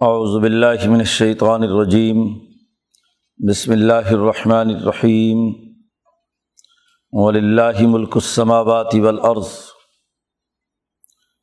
[0.00, 2.18] اعوذ باللہ من الشیطان الرجیم،
[3.40, 5.46] بسم اللہ الرحمن الرحیم،
[7.12, 9.48] وللہ ملک السماوات والارض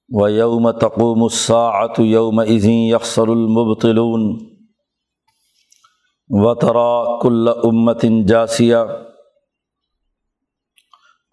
[0.09, 4.29] و یوم تقوم الساعة یوم اذن یخسر المبطلون
[6.29, 8.83] و ترا کل امت جاسیہ،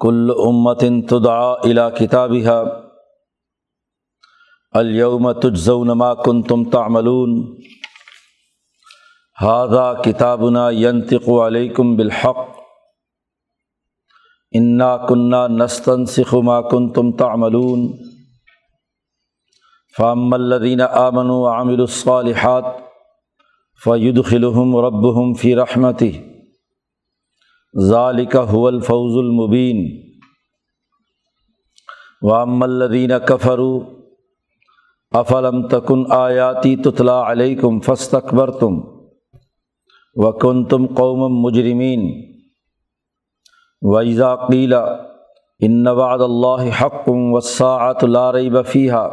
[0.01, 2.90] کل امت تدعا الى کتابها
[4.73, 7.57] الوم تجزون ما کن تم تعملون.
[9.43, 12.39] ہادہ کتابنا ینتق علیکم بالحق.
[14.53, 16.05] انا کنہ نستن
[16.45, 17.93] ما کن تم تعملون.
[19.97, 22.65] فام الدین آمن و عامر الصالحات
[23.85, 26.11] فید خلحم ربہم فی رحمتی
[27.89, 30.03] ذالک هو الفوز المبین
[32.23, 34.00] وام الدین کفرو
[35.15, 38.81] افلم تکن آیاتی تطلا علیکم فست اکبر تم
[40.17, 42.05] و کن تم قوم مجرمین
[43.83, 44.85] ویزا قیلا
[45.61, 49.09] ان وعد اللہ حقم وساعت لارئی بفیحہ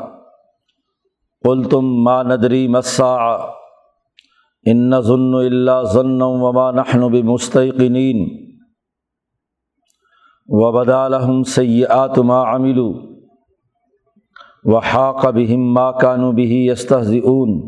[1.44, 3.16] قل تم ما ندری مسا
[4.66, 8.26] ان ظن اللہ ضن وما نحن بمستقنین
[10.50, 12.92] و بدالحم سیئات ما عملو
[14.68, 17.60] وحاق بہم ما کانو بہی یستحضون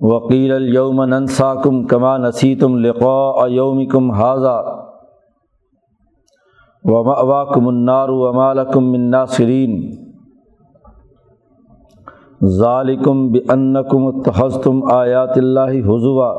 [0.00, 4.60] وکیل الوم ننساکم کما نسیتم لقاء یومکم حاضہ
[6.84, 9.76] وما وماکم النار ومالکم من ناصرین
[12.58, 16.30] ذالکم بانکم اتخذتم آیات اللہ حضوا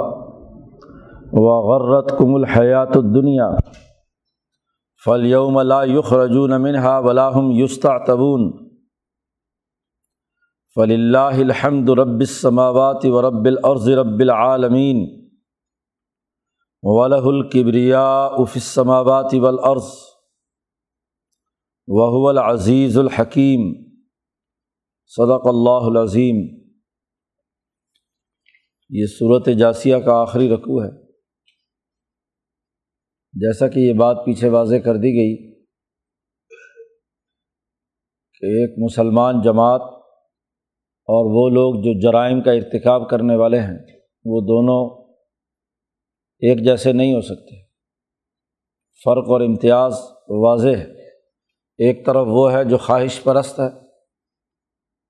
[1.33, 3.49] وغرتکم الحیات الدنیا
[5.05, 8.51] فلیوم لا یخرجون منہا ولاحم یستا تبون
[10.75, 15.03] فلی اللہ الحمد رب السماوات و رب العرض رب العالمین
[16.83, 19.91] ولہ القبریا اف السماوات والارض
[21.87, 23.71] وهو العزیز الحکیم
[25.07, 26.43] صدق اللہ العظیم
[28.89, 31.02] یہ صورت جاسیہ کا آخری رقوع ہے.
[33.33, 35.53] جیسا کہ یہ بات پیچھے واضح کر دی گئی
[38.39, 39.81] کہ ایک مسلمان جماعت
[41.05, 43.77] اور وہ لوگ جو جرائم کا ارتکاب کرنے والے ہیں،
[44.25, 45.03] وہ دونوں
[46.39, 47.63] ایک جیسے نہیں ہو سکتے۔
[49.03, 49.93] فرق اور امتیاز
[50.29, 51.07] واضح ہے۔
[51.77, 53.83] ایک طرف وہ ہے جو خواہش پرست ہے،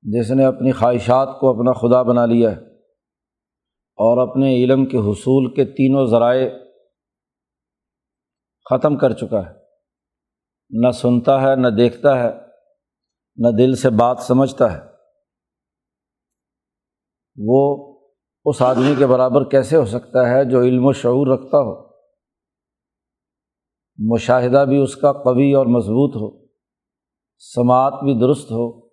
[0.01, 2.61] جس نے اپنی خواہشات کو اپنا خدا بنا لیا ہے
[3.95, 6.49] اور اپنے علم کے حصول کے تینوں ذرائع
[8.69, 9.53] ختم کر چکا ہے۔
[10.69, 12.31] نہ سنتا ہے، نہ دیکھتا ہے،
[13.35, 14.79] نہ دل سے بات سمجھتا ہے۔
[17.37, 17.93] وہ
[18.45, 21.93] اس آدمی کے برابر کیسے ہو سکتا ہے جو علم و شعور رکھتا ہو؟
[24.13, 26.45] مشاہدہ بھی اس کا قوی اور مضبوط ہو۔
[27.39, 28.85] سماعت بھی درست ہو۔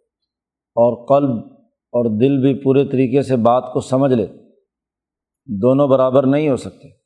[0.77, 4.27] اور قلب اور دل بھی پورے طریقے سے بات کو سمجھ لے۔
[5.47, 7.00] دونوں برابر نہیں ہو سکتے۔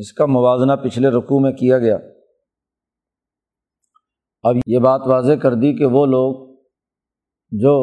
[0.00, 1.96] اس کا موازنہ پچھلے رقوع میں کیا گیا۔
[4.44, 6.34] اب یہ بات واضح کر دی کہ وہ لوگ
[7.52, 7.74] جو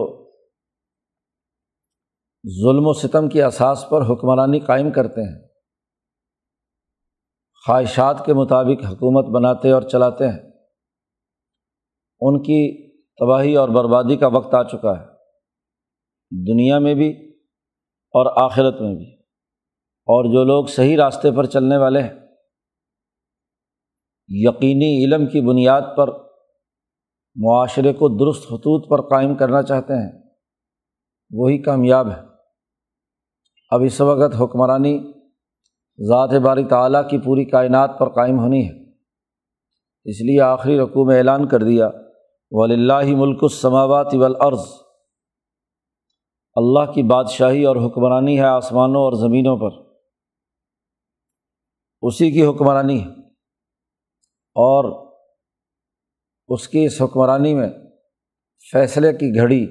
[2.44, 5.41] ظلم و ستم کی اساس پر حکمرانی قائم کرتے ہیں،
[7.66, 10.40] خواہشات کے مطابق حکومت بناتے اور چلاتے ہیں،
[12.22, 12.62] ان کی
[13.19, 15.06] تباہی اور بربادی کا وقت آ چکا ہے،
[16.31, 17.09] دنیا میں بھی
[18.13, 19.22] اور آخرت میں بھی۔
[20.08, 22.14] اور جو لوگ صحیح راستے پر چلنے والے ہیں،
[24.30, 26.09] یقینی علم کی بنیاد پر
[27.36, 30.12] معاشرے کو درست خطوط پر قائم کرنا چاہتے ہیں،
[31.31, 32.22] وہی کامیاب ہے
[33.72, 34.97] اب اس وقت حکمرانی
[36.00, 38.81] ذات باری تعلیٰ کی پوری کائنات پر قائم ہونی ہے۔
[40.06, 41.90] اس لیے آخری رقوع میں اعلان کر دیا
[42.52, 44.66] ولی اللہ ملک السماوات والارض
[46.56, 49.83] اللہ کی بادشاہی اور حکمرانی ہے آسمانوں اور زمینوں پر۔
[52.03, 53.09] اسی کی حکمرانی ہے۔
[54.55, 55.14] اور
[56.47, 57.70] اس کی اس حکمرانی میں
[58.72, 59.66] فیصلے کی گھڑی،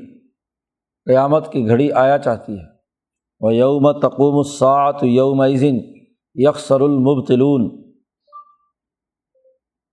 [1.04, 2.72] قیامت کی گھڑی آیا چاہتی ہے۔
[3.40, 5.76] وہ یوم تقوم الساعت یوم عظن
[6.34, 7.92] یکسر المبتلون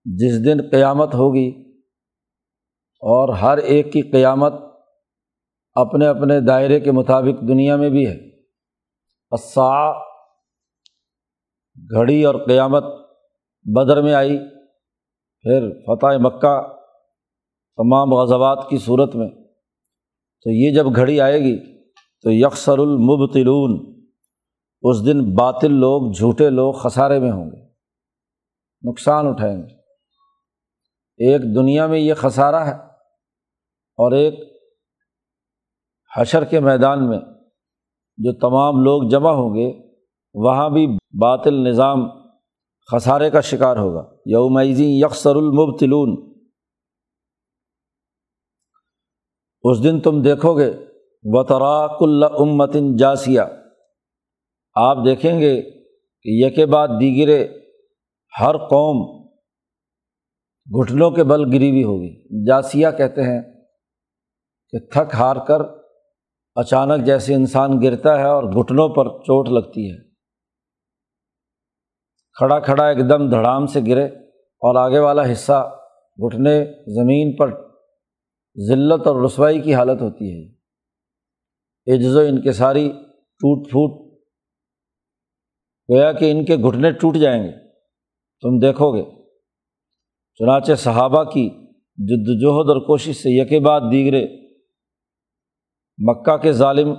[0.05, 1.79] جس دن قیامت ہوگی
[2.99, 4.53] اور ہر ایک کی قیامت
[5.73, 8.17] اپنے اپنے دائرے کے مطابق دنیا میں بھی ہے۔
[9.31, 10.08] اسا
[11.95, 12.83] گھڑی اور قیامت
[13.63, 14.39] بدر میں آئی۔
[15.41, 16.61] پھر فتح مکہ
[17.75, 19.29] تمام غزوات کی صورت میں۔
[20.43, 21.81] تو یہ جب گھڑی آئے گی
[22.21, 23.99] تو یکسر المبتلون
[24.81, 27.67] اس دن باطل لوگ، جھوٹے لوگ خسارے میں ہوں گے۔
[28.89, 29.73] نقصان اٹھائیں گے۔
[31.17, 32.75] ایک دنیا میں یہ خسارہ ہے
[33.97, 34.33] اور ایک
[36.17, 37.19] حشر کے میدان میں
[38.17, 39.88] جو تمام لوگ جمع ہوں گے۔
[40.33, 40.87] وہاں بھی
[41.21, 41.99] باطل نظام
[42.91, 46.33] خسارے کا شکار ہوگا۔ یومیزی یکسر المبتلون۔
[49.63, 50.71] اس دن تم دیکھو گے
[51.23, 53.41] وطراک اللہ امتن جاسیہ۔
[54.75, 55.61] آپ دیکھیں گے
[56.21, 57.47] کہ یہ بعد دیگرے
[58.39, 59.27] ہر قوم
[60.79, 63.41] گھٹنوں کے بل گری ہوئی ہوگی۔ جاسیہ کہتے ہیں
[64.69, 65.61] کہ تھک ہار کر
[66.55, 70.08] اچانک جیسے انسان گرتا ہے اور گھٹنوں پر چوٹ لگتی ہے۔
[72.39, 74.05] کھڑا کھڑا ایک دم دھڑام سے گرے
[74.37, 75.77] اور آگے والا حصہ
[76.17, 77.71] گھٹنے زمین پر
[78.67, 80.55] ذلت اور رسوائی کی حالت ہوتی ہے۔
[81.95, 82.89] عجز و ان کے ساری
[83.39, 84.21] ٹوٹ پھوٹ
[85.89, 87.51] گویا کہ ان کے گھٹنے ٹوٹ جائیں گے۔
[88.41, 89.03] تم دیکھو گے۔
[90.35, 91.49] چنانچہ صحابہ کی
[91.97, 94.27] جد وجہد اور کوشش سے یکے بعد دیگرے
[95.97, 96.93] مکہ کے ظالم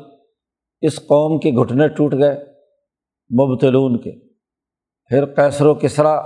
[0.81, 2.45] اس قوم کے گھٹنے ٹوٹ گئے،
[3.31, 4.30] مبتلون کے۔
[5.11, 6.21] پھر کیسر و کسرا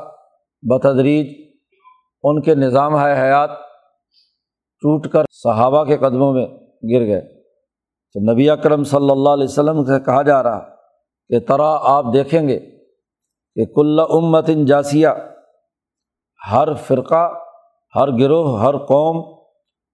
[0.63, 1.27] بتدریج
[2.23, 3.51] ان کے نظام ہے حیات
[4.83, 6.47] ٹوٹ کر صحابہ کے قدموں میں
[6.93, 7.21] گر گئے۔
[8.15, 10.75] تو نبی اکرم صلی اللہ علیہ وسلم سے کہا جا رہا
[11.29, 12.61] کہ طرح آپ دیکھیں گے
[13.55, 15.09] کہ کل امتن جاسیہ
[16.51, 17.29] ہر فرقہ،
[17.95, 19.17] ہر گروہ، ہر قوم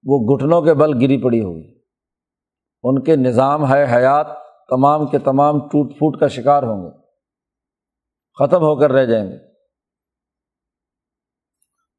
[0.04, 1.80] وہ گھٹنوں کے بل گری پڑی ہوگی
[2.82, 4.26] ان کے نظام ہے حیات،
[4.68, 6.99] تمام کے تمام ٹوٹ پھوٹ کا شکار ہوں گے۔
[8.38, 9.38] ختم ہو کر رہ جائیں گے۔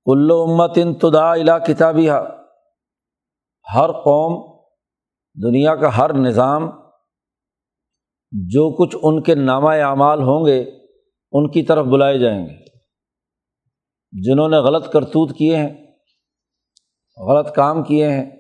[0.06, 2.12] کلو امت ان تدا الا کتابیہ
[3.76, 4.62] ہر قوم،
[5.44, 6.62] دنیا کا ہر نظام،
[8.32, 10.62] جو کچھ ان کے نامہ اعمال ہوں گے،
[11.32, 12.56] ان کی طرف بلائے جائیں گے۔
[14.12, 15.88] جنہوں نے غلط کرتوت کیے ہیں،
[17.18, 18.32] غلط کام کیے ہیں،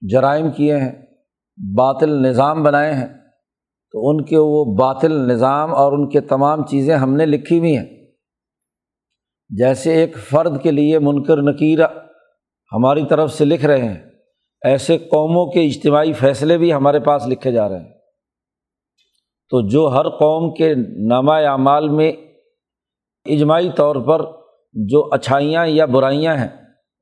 [0.00, 1.06] جرائم کیے ہیں،
[1.78, 3.15] باطل نظام بنائے ہیں
[3.96, 7.76] تو ان کے وہ باطل نظام اور ان کے تمام چیزیں ہم نے لکھی ہوئی
[7.76, 7.84] ہیں۔
[9.48, 11.78] جیسے ایک فرد کے لیے منکر نکیر
[12.72, 13.98] ہماری طرف سے لکھ رہے ہیں،
[14.62, 17.92] ایسے قوموں کے اجتماعی فیصلے بھی ہمارے پاس لکھے جا رہے ہیں۔
[19.50, 20.74] تو جو ہر قوم کے
[21.08, 22.12] نامہ اعمال میں
[23.26, 24.24] اجماعی طور پر
[24.72, 26.48] جو اچھائیاں یا برائیاں ہیں،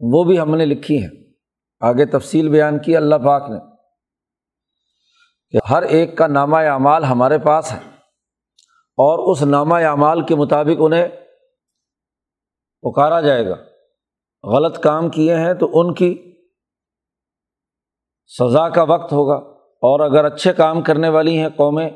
[0.01, 1.11] وہ بھی ہم نے لکھی ہیں۔
[1.81, 3.74] آگے تفصیل بیان کی، اللہ پاک نے۔
[5.71, 7.79] ہر ایک کا نامہ اعمال ہمارے پاس ہے۔
[8.97, 11.09] اور اس نامہ اعمال کے مطابق انہیں
[12.83, 13.55] پکارا جائے گا۔
[14.49, 16.35] غلط کام کیے ہیں تو ان کی
[18.39, 19.35] سزا کا وقت ہوگا۔
[19.75, 21.91] اور اگر اچھے کام کرنے والی ہیں قومیں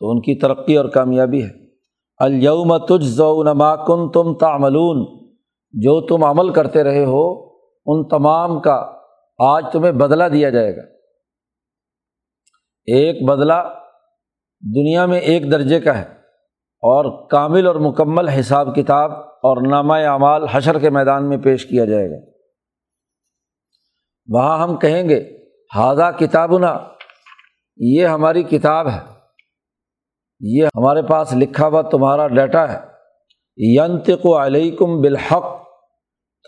[0.00, 1.50] تو ان کی ترقی اور کامیابی ہے۔
[2.18, 5.28] الوم تج ذونما کن تم تعملون،
[5.70, 7.44] جو تم عمل کرتے رہے ہو،
[7.86, 8.92] ان تمام کا
[9.38, 10.99] آج تمہیں بدلہ دیا جائے گا۔
[12.84, 13.54] ایک بدلہ
[14.60, 16.04] دنیا میں ایک درجے کا ہے
[16.82, 21.84] اور کامل اور مکمل حساب کتاب اور نامہ اعمال حشر کے میدان میں پیش کیا
[21.84, 22.30] جائے گا۔
[24.28, 25.38] وہاں ہم کہیں گے
[25.76, 26.78] ہادہ کتاب نا
[27.76, 28.98] یہ ہماری کتاب ہے۔
[30.40, 32.78] یہ ہمارے پاس لکھا ہوا تمہارا ڈیٹا ہے۔
[33.78, 35.44] ینتق و علیکم بالحق،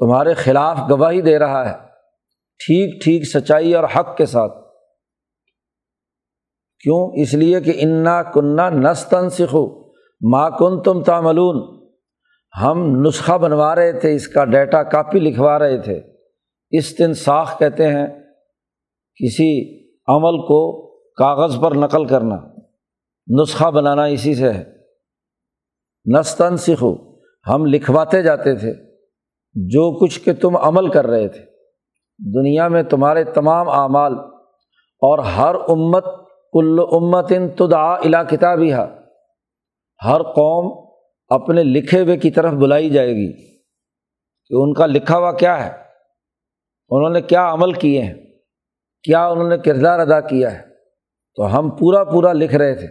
[0.00, 1.78] تمہارے خلاف گواہی دے رہا ہے۔
[2.58, 4.61] ٹھیک ٹھیک، سچائی اور حق کے ساتھ۔
[6.82, 9.92] کیوں؟ اس لیے کہ انا کنہ نستن سکھو
[10.32, 11.82] ماں کن تم تاملون
[12.62, 16.00] ہم نسخہ بنوا رہے تھے، اس کا ڈیٹا کاپی لکھوا رہے تھے۔
[16.70, 18.06] استنساخ کہتے ہیں،
[19.16, 22.36] کسی عمل کو کاغذ پر نقل کرنا۔
[23.42, 24.64] نسخہ بنانا اسی سے ہے۔
[26.18, 26.96] نستن سکھو
[27.48, 28.72] ہم لکھواتے جاتے تھے۔
[29.54, 31.40] جو کچھ کہ تم عمل کر رہے تھے۔
[32.18, 34.14] دنیا میں تمہارے تمام اعمال
[35.00, 36.04] اور ہر امت
[36.52, 38.72] کل امت ان تدا الا کتابی
[40.04, 40.90] ہر قوم
[41.28, 43.32] اپنے لکھے ہوئے کی طرف بلائی جائے گی
[44.46, 45.70] کہ ان کا لکھا ہوا کیا ہے،
[46.90, 48.14] انہوں نے کیا عمل کیے ہیں،
[49.02, 50.62] کیا انہوں نے کردار ادا کیا ہے۔
[51.36, 52.86] تو ہم پورا پورا لکھ رہے تھے،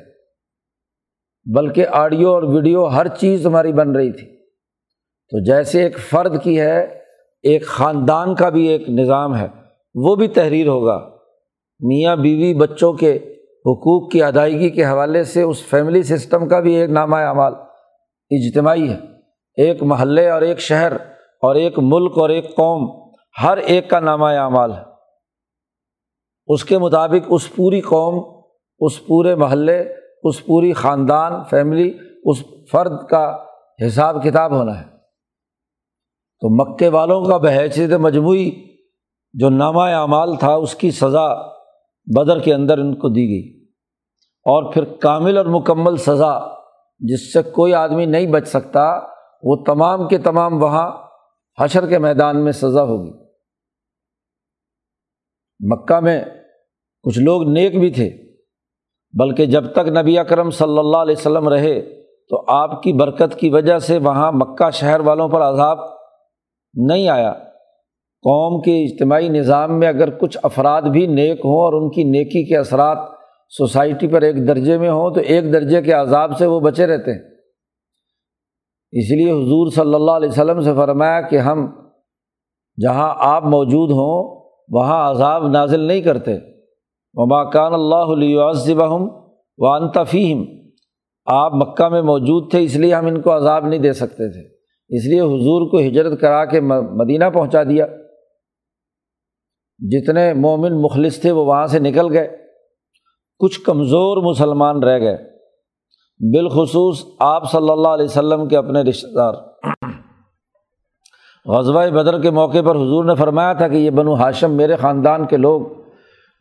[1.56, 4.28] بلکہ آڈیو اور ویڈیو ہر چیز ہماری بن رہی تھی۔
[5.30, 6.80] تو جیسے ایک فرد کی ہے،
[7.44, 9.48] ایک خاندان کا بھی ایک نظام ہے،
[9.96, 10.98] وہ بھی تحریر ہوگا۔
[11.80, 13.20] میاں بیوی بچوں کے
[13.66, 17.54] حقوق کی ادائیگی کے حوالے سے اس فیملی سسٹم کا بھی ایک نامہ اعمال
[18.30, 18.98] اجتماعی ہے۔
[19.56, 20.92] ایک محلے اور ایک شہر
[21.42, 23.12] اور ایک ملک اور ایک قوم،
[23.44, 24.82] ہر ایک کا نامہ اعمال ہے۔
[26.48, 28.42] اس کے مطابق اس پوری قوم،
[28.80, 33.38] اس پورے محلے، اس پوری خاندان فیملی اس فرد کا
[33.88, 34.86] حساب کتاب ہونا ہے۔
[36.42, 38.52] تو مکے والوں کا بحیثیت مجموعی
[39.34, 41.51] جو نامہ اعمال تھا، اس کی سزا
[42.06, 43.66] بدر کے اندر ان کو دی گئی۔
[44.46, 46.40] اور پھر کامل اور مکمل سزا
[47.00, 49.00] جس سے کوئی آدمی نہیں بچ سکتا،
[49.44, 50.92] وہ تمام کے تمام وہاں
[51.60, 53.12] حشر کے میدان میں سزا ہوگی۔
[55.60, 56.26] مکہ میں
[57.04, 58.10] کچھ لوگ نیک بھی تھے،
[59.20, 63.50] بلکہ جب تک نبی اکرم صلی اللہ علیہ وسلم رہے تو آپ کی برکت کی
[63.50, 65.80] وجہ سے وہاں مکہ شہر والوں پر عذاب
[66.74, 67.34] نہیں آیا۔
[68.24, 72.44] قوم کے اجتماعی نظام میں اگر کچھ افراد بھی نیک ہوں اور ان کی نیکی
[72.44, 72.98] کے اثرات
[73.50, 77.12] سوسائٹی پر ایک درجے میں ہوں تو ایک درجے کے عذاب سے وہ بچے رہتے
[77.12, 77.20] ہیں۔
[78.92, 81.66] اس لیے حضور صلی اللہ علیہ وسلم سے فرمایا کہ ہم
[82.82, 86.38] جہاں آپ موجود ہوں وہاں عذاب نازل نہیں کرتے۔
[87.14, 88.38] وما کان اللہ علیہ
[89.58, 90.44] وان تفیم
[91.26, 94.48] آپ مکہ میں موجود تھے اس لیے ہم ان کو عذاب نہیں دے سکتے تھے۔
[94.90, 97.86] اس لیے حضور کو ہجرت کرا کے مدینہ پہنچا دیا۔
[99.82, 102.38] جتنے مومن مخلص تھے وہ وہاں سے نکل گئے۔
[103.40, 105.18] کچھ کمزور مسلمان رہ گئے۔
[106.20, 109.34] بالخصوص آپ صلی اللہ علیہ وسلم کے اپنے رشتہ دار۔
[111.46, 115.26] غزوہ بدر کے موقع پر حضور نے فرمایا تھا کہ یہ بنو ہاشم میرے خاندان
[115.26, 115.62] کے لوگ،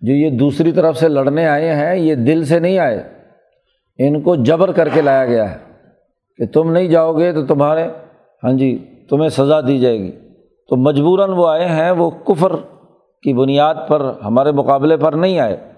[0.00, 3.02] جو یہ دوسری طرف سے لڑنے آئے ہیں، یہ دل سے نہیں آئے۔
[3.99, 5.59] ان کو جبر کر کے لایا گیا ہے
[6.37, 7.88] کہ تم نہیں جاؤ گے تو تمہارے
[8.44, 10.12] ہاں جی تمہیں سزا دی جائے گی۔
[10.68, 12.52] تو مجبوراً وہ آئے ہیں، وہ کفر
[13.23, 15.73] کی بنیاد پر ہمارے مقابلے پر نہیں آئے۔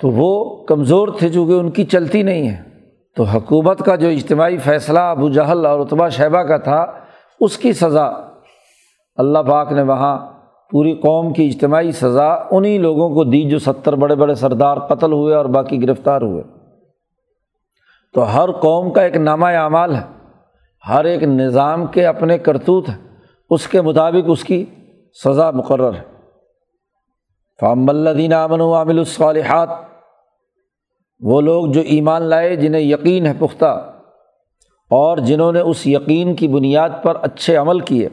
[0.00, 2.62] تو وہ کمزور تھے چونکہ ان کی چلتی نہیں ہے۔
[3.16, 6.86] تو حکومت کا جو اجتماعی فیصلہ ابو جہل اور اتبا شہبہ کا تھا،
[7.40, 8.06] اس کی سزا
[9.16, 10.32] اللہ پاک نے وہاں
[10.70, 15.12] پوری قوم کی اجتماعی سزا انہیں لوگوں کو دی جو ستر بڑے بڑے سردار قتل
[15.12, 16.42] ہوئے اور باقی گرفتار ہوئے۔
[18.14, 20.28] تو ہر قوم کا ایک نامہ اعمال ہے۔
[20.88, 23.16] ہر ایک نظام کے اپنے کرتوت ہیں۔
[23.50, 24.64] اس کے مطابق اس کی
[25.12, 26.02] سزا مقرر ہے۔
[27.60, 29.68] فام اللہ امن و عامل الصالحات،
[31.20, 33.88] وہ لوگ جو ایمان لائے جنہیں یقین ہے پختہ،
[34.90, 38.08] اور جنہوں نے اس یقین کی بنیاد پر اچھے عمل کیے۔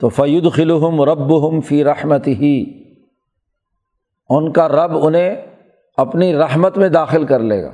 [0.00, 2.82] تو فعید خلحم رب ہم فی رحمت ہی
[4.28, 5.36] ان کا رب انہیں
[5.96, 7.72] اپنی رحمت میں داخل کر لے گا۔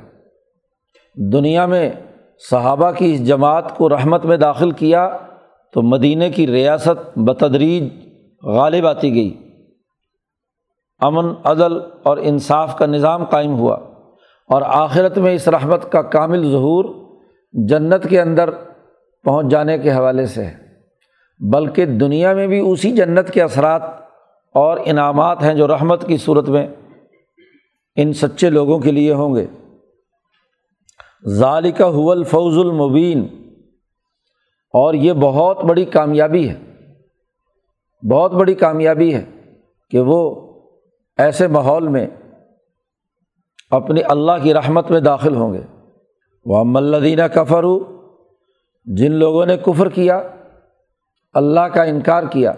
[1.15, 1.91] دنیا میں
[2.49, 5.17] صحابہ کی اس جماعت کو رحمت میں داخل کیا
[5.73, 7.83] تو مدینہ کی ریاست بتدریج
[8.43, 9.37] غالب آتی گئی۔
[10.99, 13.75] امن، عدل اور انصاف کا نظام قائم ہوا
[14.49, 16.85] اور آخرت میں اس رحمت کا کامل ظہور
[17.53, 18.49] جنت کے اندر
[19.23, 20.57] پہنچ جانے کے حوالے سے ہے۔
[21.39, 23.81] بلکہ دنیا میں بھی اسی جنت کے اثرات
[24.53, 26.67] اور انعامات ہیں جو رحمت کی صورت میں
[27.95, 29.45] ان سچے لوگوں کے لیے ہوں گے۔
[31.27, 33.38] ظالقہ حول فوز المبین۔
[34.73, 36.55] اور یہ بہت بڑی کامیابی ہے،
[38.03, 39.23] بہت بڑی کامیابی ہے
[39.91, 40.19] کہ وہ
[41.17, 42.07] ایسے ماحول میں
[43.71, 45.61] اپنی اللہ کی رحمت میں داخل ہوں گے۔
[46.45, 47.77] وہ ملدینہ کفر ہو
[48.85, 50.21] جن لوگوں نے کفر کیا،
[51.33, 52.53] اللہ کا انکار کیا،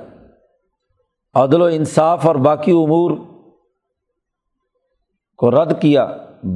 [1.36, 3.12] عدل و انصاف اور باقی امور
[5.40, 6.06] کو رد کیا،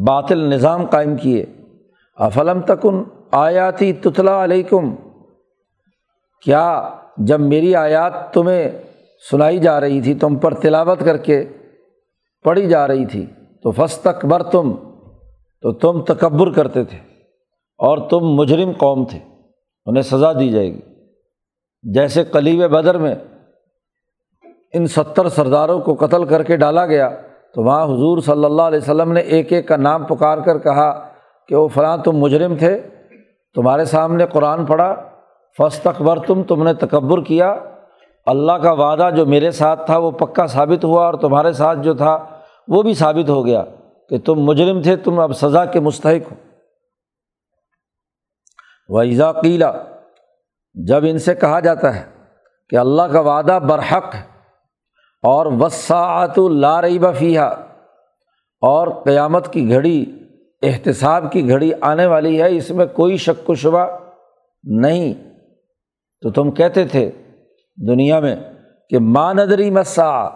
[0.08, 1.46] باطل نظام قائم کیے۔
[2.18, 4.96] افلم تکن آیاتی تتلا علیکم
[6.44, 6.90] کیا
[7.28, 8.70] جب میری آیات تمہیں
[9.24, 11.44] سنائی جا رہی تھی تم پر تلاوت کر کے
[12.46, 13.26] پڑھی جا رہی تھی،
[13.64, 14.74] تو فس تکبر تم
[15.64, 16.98] تو تم تکبر کرتے تھے
[17.80, 19.20] اور تم مجرم قوم تھے،
[19.88, 20.82] انہیں سزا دی جائے گی۔
[21.84, 23.16] جیسے قلیب بدر میں
[24.74, 27.10] ان ستر سرداروں کو قتل کر کے ڈالا گیا،
[27.56, 30.92] تو وہاں حضور صلی اللہ علیہ وسلم نے ایک ایک کا نام پکار کر کہا
[31.50, 32.78] کہ وہ فلاں تم مجرم تھے،
[33.56, 34.94] تمہارے سامنے قرآن پڑھا
[35.58, 37.56] فس تکبر تم تم نے تکبر کیا۔
[38.26, 41.94] اللہ کا وعدہ جو میرے ساتھ تھا، وہ پکا ثابت ہوا اور تمہارے ساتھ جو
[41.94, 42.26] تھا،
[42.68, 43.64] وہ بھی ثابت ہو گیا
[44.10, 46.36] کہ تم مجرم تھے، تم اب سزا کے مستحق ہو۔
[48.90, 49.72] ویزا قیلا
[50.74, 52.06] جب ان سے کہا جاتا ہے
[52.70, 54.22] کہ اللہ کا وعدہ برحق ہے
[55.24, 57.40] اور وساعت لا رئی بفیہ
[58.62, 60.06] اور قیامت کی گھڑی،
[60.64, 63.86] احتساب کی گھڑی آنے والی ہے، اس میں کوئی شک و شبہ
[64.64, 65.35] نہیں۔
[66.26, 67.12] تو تم کہتے تھے
[67.88, 68.36] دنیا میں
[68.90, 70.28] کہ ماں ندری مسا،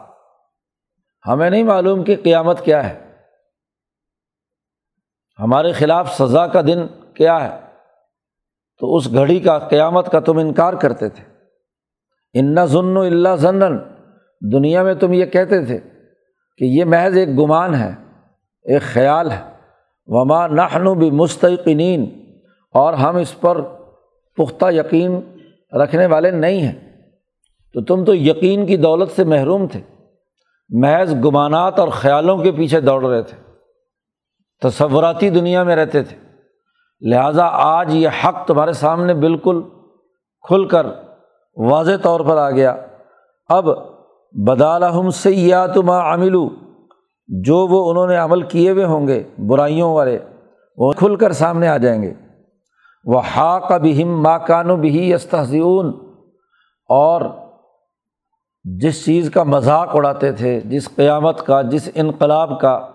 [1.28, 3.14] ہمیں نہیں معلوم کہ قیامت کیا ہے۔
[5.40, 7.60] ہمارے خلاف سزا کا دن کیا ہے۔
[8.80, 11.24] تو اس گھڑی کا قیامت کا تم انکار کرتے تھے۔
[12.34, 13.64] ان ظن و اللہ ضن
[25.74, 26.90] رکھنے والے نہیں ہیں۔
[27.74, 29.82] تو تم تو یقین کی دولت سے محروم تھے۔
[30.70, 33.52] محض گمانات اور خیالوں کے پیچھے دوڑ رہے تھے۔
[34.62, 36.18] تصوراتی دنیا میں رہتے تھے۔
[37.02, 39.62] لہٰذا آج یہ حق تمہارے سامنے بالکل
[40.42, 40.88] کھل کر
[41.56, 42.76] واضح طور پر آ گیا۔
[43.50, 43.66] اب
[44.32, 46.50] بدالحم سیات ما عملو
[47.28, 50.20] جو وہ انہوں نے عمل کیے ہوئے ہوں گے، برائیوں والے،
[50.78, 52.14] وہ کھل کر سامنے آ جائیں گے۔
[53.04, 55.86] وہ حاق بہم ماکان و بہی استحزیون
[56.90, 57.22] اور
[58.64, 62.92] جس چیز کا مذاق اڑاتے تھے، جس قیامت کا، جس انقلاب کا،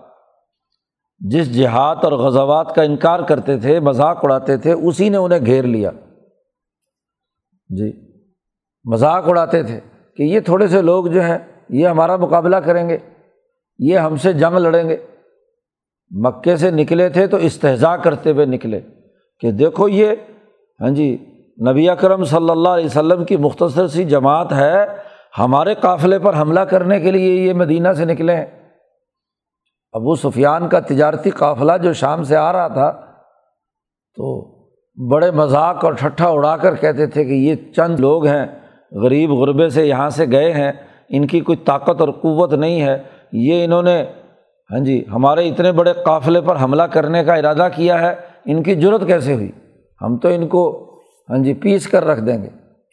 [1.19, 5.63] جس جہاد اور غزوات کا انکار کرتے تھے، مذاق اڑاتے تھے، اسی نے انہیں گھیر
[5.63, 5.91] لیا۔
[7.69, 7.93] جی
[8.83, 9.79] مذاق اڑاتے تھے
[10.17, 11.37] کہ یہ تھوڑے سے لوگ جو ہیں،
[11.69, 12.97] یہ ہمارا مقابلہ کریں گے،
[13.79, 14.97] یہ ہم سے جنگ لڑیں گے۔
[16.11, 18.81] مکے سے نکلے تھے تو استحضاء کرتے ہوئے نکلے۔
[19.41, 20.11] کہ دیکھو یہ
[20.79, 21.15] ہاں جی
[21.57, 24.85] نبی اکرم صلی اللہ علیہ وسلم کی مختصر سی جماعت ہے،
[25.37, 28.45] ہمارے قافلے پر حملہ کرنے کے لیے یہ مدینہ سے نکلے ہیں۔
[29.93, 32.89] ابو سفیان کا تجارتی قافلہ جو شام سے آ رہا تھا،
[34.17, 34.33] تو
[34.97, 38.45] بڑے مذاق اور ٹھٹھا اڑا کر کہتے تھے کہ یہ چند لوگ ہیں،
[38.91, 40.71] غریب غربے سے یہاں سے گئے ہیں،
[41.09, 42.97] ان کی کوئی طاقت اور قوت نہیں ہے۔
[43.31, 44.03] یہ انہوں نے
[44.69, 48.13] ہاں جی ہمارے اتنے بڑے قافلے پر حملہ کرنے کا ارادہ کیا ہے
[48.45, 49.51] ان کی ضرورت کیسے ہوئی؟
[50.01, 50.91] ہم تو ان کو
[51.29, 52.49] ہاں جی پیس کر رکھ دیں گے۔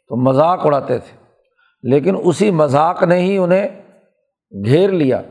[0.09, 1.17] تو مذاق اڑاتے تھے۔
[1.83, 3.69] لیکن اسی مذاق نے ہی انہیں
[4.65, 5.23] گھیر لیا۔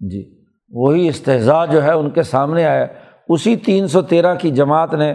[0.00, 2.86] جی وہی استحضاء جو ہے ان کے سامنے آیا۔
[3.28, 5.14] اسی تین سو تیرہ کی جماعت نے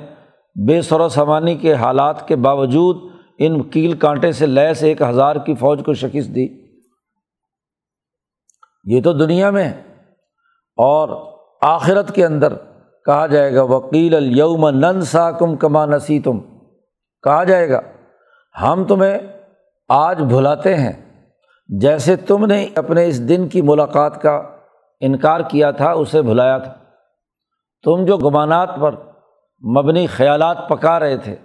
[0.68, 2.98] بے سر و سمانی کے حالات کے باوجود
[3.40, 6.48] ان کیل کانٹے سے لیس ایک ہزار کی فوج کو شکست دی۔
[8.86, 9.74] یہ تو دنیا میں
[10.78, 12.54] اور آخرت کے اندر
[13.06, 16.40] کہا جائے گا وکیل الوم نند سا کم کما نسی تم
[17.24, 17.80] کہا جائے گا،
[18.62, 19.18] ہم تمہیں
[19.90, 20.94] آج بھلاتے ہیں۔
[21.70, 24.36] جیسے تم نے اپنے اس دن کی ملاقات کا
[25.00, 26.74] انکار کیا تھا، اسے بھلایا تھا۔
[27.84, 28.96] تم جو گمانات پر
[29.64, 31.36] مبنی خیالات پکا رہے تھے،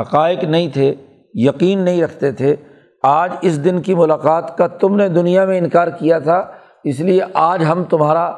[0.00, 0.94] حقائق نہیں تھے،
[1.34, 2.56] یقین نہیں رکھتے تھے،
[3.02, 6.50] آج اس دن کی ملاقات کا تم نے دنیا میں انکار کیا تھا،
[6.84, 8.30] اس لیے آج ہم تمہارا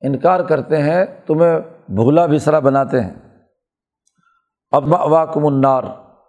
[0.00, 1.58] انکار کرتے ہیں، تمہیں
[1.88, 3.14] بھولا بسرا بناتے ہیں۔
[4.70, 5.82] اب واکم النار،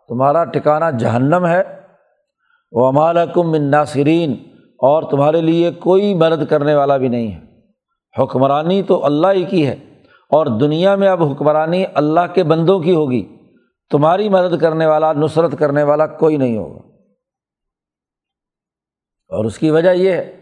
[0.07, 1.81] تمہارا ٹکانا جہنم ہے۔
[2.71, 7.41] وہ امالکم ناصرین اور تمہارے لیے کوئی مدد کرنے والا بھی نہیں ہے۔
[8.23, 9.75] حکمرانی تو اللہ ہی کی ہے،
[10.29, 13.37] اور دنیا میں اب حکمرانی اللہ کے بندوں کی ہوگی۔
[13.89, 16.79] تمہاری مدد کرنے والا، نصرت کرنے والا کوئی نہیں ہوگا۔
[19.29, 20.40] اور اس کی وجہ یہ ہے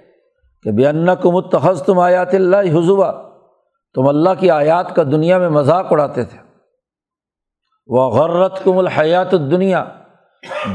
[0.63, 3.11] کہ بے ان کو متحز تم آیات اللہ حضوا
[3.95, 6.37] تم اللہ کی آیات کا دنیا میں مذاق اڑاتے تھے۔
[7.87, 9.85] وہ غرت کم الحیات دنیا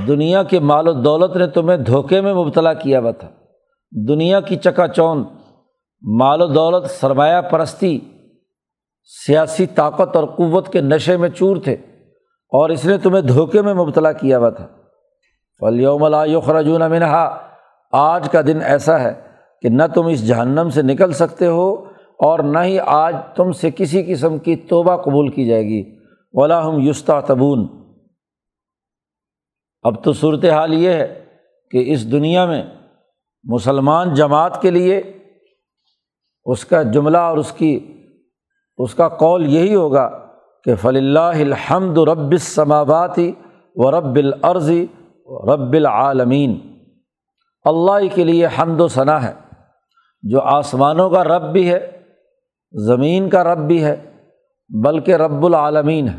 [0.08, 3.28] دنیا کے مال و دولت نے تمہیں دھوکے میں مبتلا کیا ہوا تھا۔
[4.08, 5.24] دنیا کی چکا چوند
[6.02, 8.00] مال و دولت سرمایہ پرستی،
[9.26, 11.74] سیاسی طاقت اور قوت کے نشے میں چور تھے
[12.52, 14.66] اور اس نے تمہیں دھوکے میں مبتلا کیا ہوا تھا۔
[15.60, 16.08] فلیوم
[16.40, 17.48] خرجون منہا
[17.92, 19.33] آج کا دن ایسا ہے
[19.64, 21.74] کہ نہ تم اس جہنم سے نکل سکتے ہو
[22.18, 25.98] اور نہ ہی آج تم سے کسی قسم کی توبہ قبول کی جائے گی۔
[26.32, 27.66] ولاحم یوستا تبون
[29.82, 31.24] اب تو صورت حال یہ ہے
[31.70, 32.62] کہ اس دنیا میں
[33.44, 35.02] مسلمان جماعت کے لیے
[36.44, 37.80] اس کا جملہ اور اس کی
[38.78, 40.26] اس کا قول یہی ہوگا
[40.64, 43.32] کہ فل اللہ الحمد رب السماواتی
[43.76, 44.86] و رب العرضی
[45.54, 46.58] رب العالمین
[47.64, 49.43] اللہ کے لیے حمد و ثناء ہے۔
[50.28, 51.90] جو آسمانوں کا رب بھی ہے،
[52.72, 53.96] زمین کا رب بھی ہے،
[54.68, 56.18] بلکہ رب العالمین ہے۔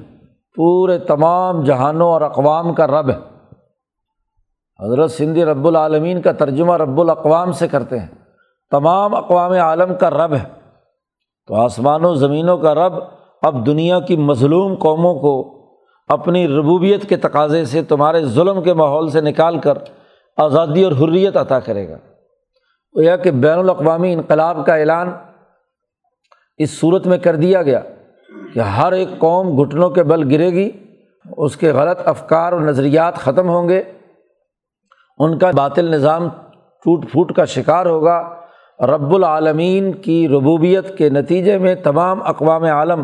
[0.56, 3.36] پورے تمام جہانوں اور اقوام کا رب ہے۔
[4.86, 8.08] حضرت سندھی رب العالمین کا ترجمہ رب الاقوام سے کرتے ہیں۔
[8.72, 10.44] تمام اقوام عالم کا رب ہے۔
[11.48, 12.94] تو آسمان و زمینوں کا رب
[13.42, 15.62] اب دنیا کی مظلوم قوموں کو
[16.08, 19.78] اپنی ربوبیت کے تقاضے سے، تمہارے ظلم کے ماحول سے نکال کر
[20.38, 21.98] آزادی اور حریت عطا کرے گا۔
[22.96, 25.10] یہ کہ بین الاقوامی انقلاب کا اعلان
[26.58, 27.82] اس صورت میں کر دیا گیا
[28.54, 30.72] کہ ہر ایک قوم گھٹنوں کے بل گرے گی،
[31.38, 33.82] اس کے غلط افکار و نظریات ختم ہوں گے،
[35.18, 36.30] ان کا باطل نظام
[36.86, 38.36] ٹوٹ پھوٹ کا شکار ہوگا۔
[38.80, 43.04] رب العالمین کی ربوبیت کے نتیجے میں تمام اقوام عالم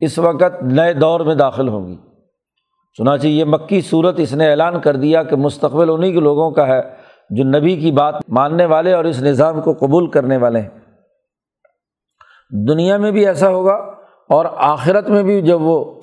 [0.00, 1.96] اس وقت نئے دور میں داخل ہوں گی۔
[2.98, 6.66] چنانچہ یہ مکی صورت اس نے اعلان کر دیا کہ مستقبل انہیں کے لوگوں کا
[6.66, 10.68] ہے جو نبی کی بات ماننے والے اور اس نظام کو قبول کرنے والے ہیں۔
[12.68, 13.74] دنیا میں بھی ایسا ہوگا
[14.28, 16.00] اور آخرت میں بھی جب وہ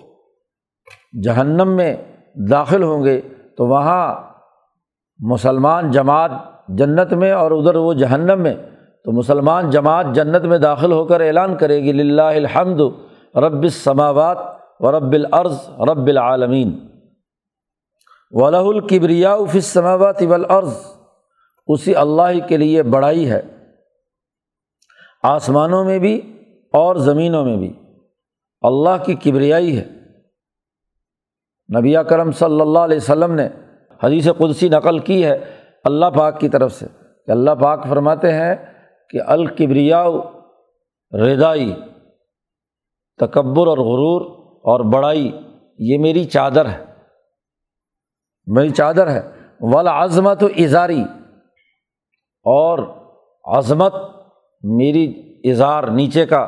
[1.24, 1.96] جہنم میں
[2.52, 3.22] داخل ہوں گے
[3.58, 4.16] تو وہاں
[5.20, 6.32] مسلمان جماعت
[6.68, 8.54] جنت میں اور ادھر وہ جہنم میں
[9.06, 12.80] تو مسلمان جماعت جنت میں داخل ہو کر اعلان کرے گی، للہ الحمد،
[13.36, 14.38] رب السماوات
[14.80, 16.88] و رب العرض رب العالمین۔
[18.32, 21.01] ولہ القبریا السماوات والارض
[21.74, 23.42] اسی اللہ ہی کے لیے بڑائی ہے۔
[25.24, 26.42] آسمانوں میں بھی
[26.74, 27.74] اور زمینوں میں بھی۔
[28.62, 29.86] اللہ کی کبریائی ہے۔
[31.80, 33.50] نبی کرم صلی اللہ علیہ وسلم نے
[34.04, 35.38] حدیث قدسی نقل کی ہے
[35.84, 36.86] اللہ پاک کی طرف سے۔
[37.26, 38.56] کہ اللہ پاک فرماتے ہیں
[39.10, 40.06] کہ الکبریا
[41.12, 41.74] ردائی،
[43.18, 45.32] تکبر اور غرور اور بڑائی،
[45.80, 46.86] یہ میری چادر ہے۔
[48.46, 49.22] میری چادر ہے۔
[49.60, 51.04] ولازمت و اظہاری۔
[52.46, 52.80] اور
[53.46, 53.94] عظمت
[54.64, 55.12] میری
[55.44, 56.48] اظہار نیچے کا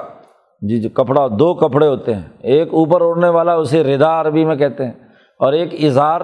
[0.62, 4.56] جی جو کپڑا، دو کپڑے ہوتے ہیں، ایک اوپر اڑنے والا، اسے ردا عربی میں
[4.56, 4.92] کہتے ہیں،
[5.40, 6.22] اور ایک اظہار،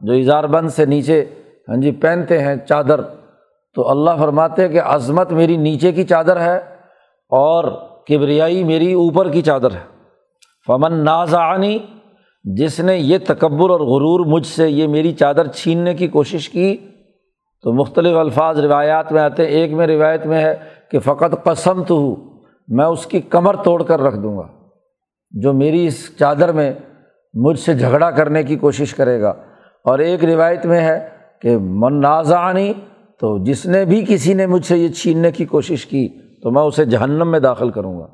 [0.00, 1.24] جو اظہار بند سے نیچے
[1.68, 3.00] ہاں جی پہنتے ہیں، چادر۔
[3.76, 6.56] تو اللہ فرماتے ہیں کہ عظمت میری نیچے کی چادر ہے
[7.32, 7.64] اور
[8.08, 9.84] کبریائی میری اوپر کی چادر ہے۔
[10.66, 11.78] فمن نازعانی
[12.44, 16.76] جس نے یہ تکبر اور غرور مجھ سے، یہ میری چادر چھیننے کی کوشش کی
[17.62, 20.56] تو مختلف الفاظ روایات میں آتے ہیں۔ ایک میں روایت میں ہے
[20.90, 24.46] کہ فقط قسم تو ہوں میں اس کی کمر توڑ کر رکھ دوں گا،
[25.30, 26.72] جو میری اس چادر میں
[27.34, 29.28] مجھ سے جھگڑا کرنے کی کوشش کرے گا۔
[29.84, 31.08] اور ایک روایت میں ہے
[31.42, 32.72] کہ من نازعانی
[33.20, 36.08] تو جس نے بھی کسی نے مجھ سے یہ چھیننے کی کوشش کی،
[36.42, 38.06] تو میں اسے جہنم میں داخل کروں گا۔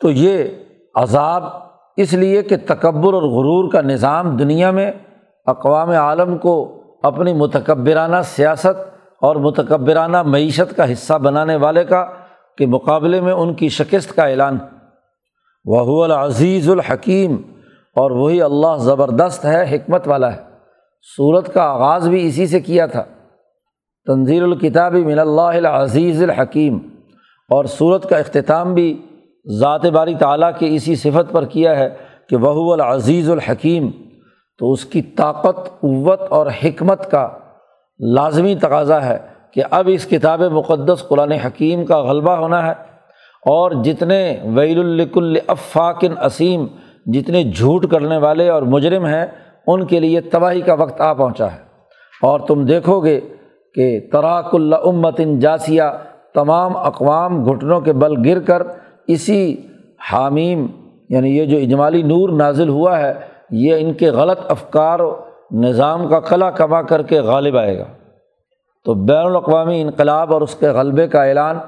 [0.00, 0.44] تو یہ
[0.94, 1.44] عذاب
[1.96, 4.92] اس لیے کہ تکبر اور غرور کا نظام دنیا میں،
[5.46, 12.06] اقوام عالم کو اپنی متکبرانہ سیاست اور متکبرانہ معیشت کا حصہ بنانے والے کا
[12.58, 14.58] کے مقابلے میں ان کی شکست کا اعلان۔
[15.64, 17.36] وہ العزیز الحکیم
[17.96, 20.42] اور وہی اللہ زبردست ہے، حکمت والا ہے۔
[21.16, 23.04] صورت کا آغاز بھی اسی سے کیا تھا۔
[24.06, 26.78] تنظیر الکتاب من اللہ العزیز الحکیم۔
[27.50, 29.06] اور صورت کا اختتام بھی
[29.46, 31.88] ذات باری تعالیٰ کے اسی صفت پر کیا ہے
[32.28, 33.90] کہ وہ العزیز الحکیم۔
[34.58, 37.28] تو اس کی طاقت، قوت اور حکمت کا
[37.98, 39.18] لازمی تقاضا ہے
[39.54, 42.72] کہ اب اس کتاب مقدس قرآن حکیم کا غلبہ ہونا ہے
[43.46, 46.66] اور جتنے ویل الکل افاقن اسیم
[47.06, 49.26] جتنے جھوٹ کرنے والے اور مجرم ہیں،
[49.66, 51.58] ان کے لیے تباہی کا وقت آ پہنچا ہے۔
[52.22, 53.20] اور تم دیکھو گے
[53.74, 55.82] کہ تراک اللہ امتن جاسیہ
[56.34, 58.62] تمام اقوام گھٹنوں کے بل گر کر
[59.06, 59.56] اسی
[60.12, 60.66] حامیم
[61.08, 63.14] یعنی یہ جو اجمالی نور نازل ہوا ہے
[63.50, 65.16] یہ ان کے غلط افکار و
[65.52, 67.84] نظام کا قلع کما کر کے غالب آئے گا۔
[68.84, 71.58] تو بین الاقوامی انقلاب اور اس کے غلبے کا اعلان،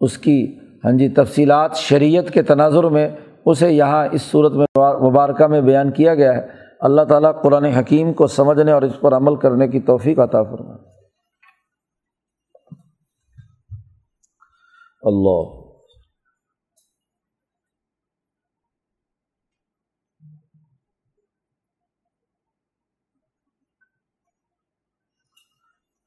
[0.00, 3.08] اس کی ہاں جی تفصیلات شریعت کے تناظر میں،
[3.46, 6.46] اسے یہاں اس صورت میں مبارکہ میں بیان کیا گیا ہے۔
[6.80, 10.78] اللہ تعالیٰ قرآن حکیم کو سمجھنے اور اس پر عمل کرنے کی توفیق عطا فرمائے۔
[15.02, 15.61] اللہ۔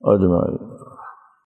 [0.05, 0.74] اجمائی